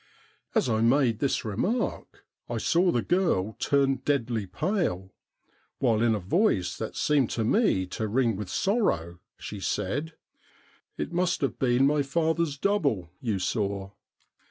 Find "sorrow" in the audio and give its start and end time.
8.49-9.19